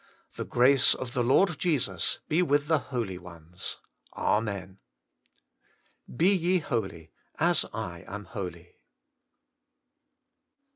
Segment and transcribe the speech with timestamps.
[0.35, 3.77] The grace of the Lord Jesus be with the holy ones.
[4.17, 4.79] Amen.'
[6.17, 8.77] B YE HOLY, AS I AM HOLY.